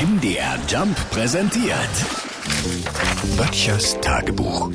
MDR 0.00 0.56
Jump 0.68 0.96
präsentiert. 1.10 1.90
Böttchers 3.36 3.96
Tagebuch. 4.00 4.70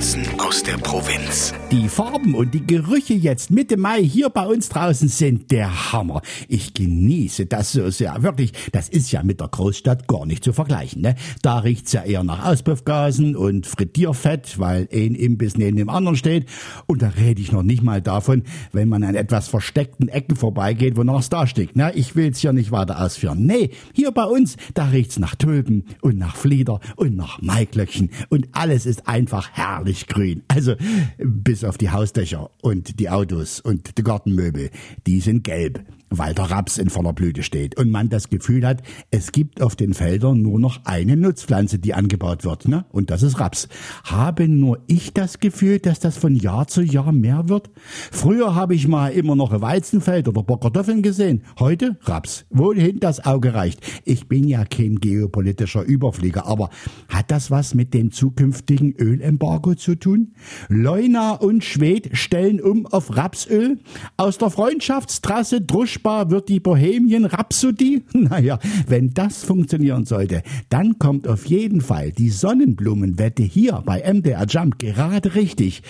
Notizen 0.00 0.30
der 0.66 0.78
Provinz. 0.78 1.52
Die 1.72 1.88
Farben 1.88 2.34
und 2.34 2.54
die 2.54 2.66
Gerüche 2.66 3.14
jetzt 3.14 3.50
Mitte 3.50 3.76
Mai 3.76 4.02
hier 4.02 4.28
bei 4.28 4.46
uns 4.46 4.68
draußen 4.68 5.08
sind 5.08 5.50
der 5.50 5.92
Hammer. 5.92 6.22
Ich 6.48 6.74
genieße 6.74 7.46
das 7.46 7.72
so 7.72 7.90
sehr. 7.90 8.22
Wirklich, 8.22 8.52
das 8.72 8.88
ist 8.88 9.10
ja 9.10 9.22
mit 9.22 9.40
der 9.40 9.48
Großstadt 9.48 10.06
gar 10.06 10.26
nicht 10.26 10.44
zu 10.44 10.52
vergleichen. 10.52 11.02
Ne? 11.02 11.16
Da 11.42 11.58
riecht's 11.58 11.92
ja 11.92 12.02
eher 12.02 12.24
nach 12.24 12.44
Auspuffgasen 12.44 13.36
und 13.36 13.66
Frittierfett, 13.66 14.58
weil 14.58 14.88
ein 14.92 15.14
Imbiss 15.14 15.56
neben 15.56 15.76
dem 15.76 15.88
anderen 15.88 16.16
steht. 16.16 16.46
Und 16.86 17.02
da 17.02 17.08
rede 17.08 17.40
ich 17.40 17.52
noch 17.52 17.62
nicht 17.62 17.82
mal 17.82 18.00
davon, 18.00 18.44
wenn 18.72 18.88
man 18.88 19.02
an 19.02 19.14
etwas 19.14 19.48
versteckten 19.48 20.08
Ecken 20.08 20.36
vorbeigeht, 20.36 20.96
wo 20.96 21.04
noch 21.04 21.26
da 21.28 21.46
steckt. 21.46 21.76
Ne? 21.76 21.92
Ich 21.94 22.16
will's 22.16 22.38
hier 22.38 22.52
nicht 22.52 22.70
weiter 22.70 23.00
ausführen. 23.00 23.44
Nee, 23.44 23.70
hier 23.92 24.12
bei 24.12 24.24
uns, 24.24 24.56
da 24.74 24.86
riecht's 24.86 25.18
nach 25.18 25.34
Tulpen 25.34 25.84
und 26.00 26.18
nach 26.18 26.36
Flieder 26.36 26.80
und 26.96 27.16
nach 27.16 27.40
Maiglöckchen. 27.40 28.10
Und 28.28 28.48
alles 28.52 28.86
ist 28.86 29.08
einfach 29.08 29.50
herrlich 29.52 29.89
grün. 30.06 30.42
Also 30.48 30.74
bis 31.18 31.64
auf 31.64 31.78
die 31.78 31.90
Hausdächer 31.90 32.50
und 32.62 32.98
die 33.00 33.10
Autos 33.10 33.60
und 33.60 33.98
die 33.98 34.02
Gartenmöbel, 34.02 34.70
die 35.06 35.20
sind 35.20 35.44
gelb 35.44 35.84
weil 36.10 36.34
der 36.34 36.50
Raps 36.50 36.76
in 36.76 36.90
voller 36.90 37.12
Blüte 37.12 37.42
steht 37.42 37.78
und 37.78 37.90
man 37.90 38.08
das 38.08 38.28
Gefühl 38.28 38.66
hat, 38.66 38.82
es 39.10 39.32
gibt 39.32 39.62
auf 39.62 39.76
den 39.76 39.94
Feldern 39.94 40.42
nur 40.42 40.58
noch 40.58 40.80
eine 40.84 41.16
Nutzpflanze, 41.16 41.78
die 41.78 41.94
angebaut 41.94 42.44
wird, 42.44 42.68
ne? 42.68 42.84
Und 42.90 43.10
das 43.10 43.22
ist 43.22 43.38
Raps. 43.38 43.68
Habe 44.04 44.48
nur 44.48 44.80
ich 44.88 45.14
das 45.14 45.38
Gefühl, 45.38 45.78
dass 45.78 46.00
das 46.00 46.18
von 46.18 46.34
Jahr 46.34 46.66
zu 46.66 46.82
Jahr 46.82 47.12
mehr 47.12 47.48
wird? 47.48 47.70
Früher 48.10 48.54
habe 48.54 48.74
ich 48.74 48.88
mal 48.88 49.08
immer 49.08 49.36
noch 49.36 49.60
Weizenfeld 49.60 50.26
oder 50.26 50.42
paar 50.42 50.58
Kartoffeln 50.58 51.02
gesehen. 51.02 51.42
Heute 51.58 51.96
Raps. 52.02 52.44
Wohin 52.50 52.98
das 52.98 53.24
Auge 53.24 53.54
reicht. 53.54 53.80
Ich 54.04 54.28
bin 54.28 54.48
ja 54.48 54.64
kein 54.64 54.96
geopolitischer 54.96 55.84
Überflieger, 55.84 56.46
aber 56.46 56.70
hat 57.08 57.30
das 57.30 57.50
was 57.50 57.74
mit 57.74 57.94
dem 57.94 58.10
zukünftigen 58.10 58.94
Ölembargo 58.96 59.74
zu 59.80 59.94
tun? 59.94 60.32
Leuna 60.68 61.32
und 61.32 61.64
Schwed 61.64 62.16
stellen 62.16 62.60
um 62.60 62.86
auf 62.86 63.16
Rapsöl. 63.16 63.78
Aus 64.16 64.38
der 64.38 64.50
Freundschaftstrasse 64.50 65.60
Drusch 65.60 66.00
Unsichtbar 66.00 66.30
wird 66.30 66.48
die 66.48 66.60
Bohemian 66.60 67.26
Rhapsody? 67.26 68.04
Naja, 68.14 68.58
wenn 68.86 69.12
das 69.12 69.44
funktionieren 69.44 70.06
sollte, 70.06 70.42
dann 70.68 70.98
kommt 70.98 71.28
auf 71.28 71.44
jeden 71.46 71.80
Fall 71.80 72.12
die 72.12 72.30
Sonnenblumenwette 72.30 73.42
hier 73.42 73.82
bei 73.84 74.00
MDR 74.00 74.46
Jump 74.46 74.78
gerade 74.78 75.34
richtig. 75.34 75.82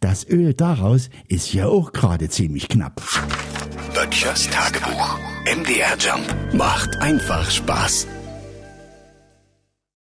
Das 0.00 0.26
Öl 0.26 0.54
daraus 0.54 1.10
ist 1.28 1.52
ja 1.52 1.66
auch 1.66 1.92
gerade 1.92 2.30
ziemlich 2.30 2.68
knapp. 2.68 3.02
Böttchers 3.94 4.48
Tagebuch. 4.48 5.18
MDR 5.44 5.96
Jump 5.98 6.54
macht 6.54 6.96
einfach 6.98 7.50
Spaß. 7.50 8.06